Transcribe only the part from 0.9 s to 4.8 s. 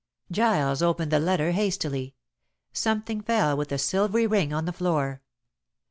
the letter hastily. Something fell with a silvery ring on the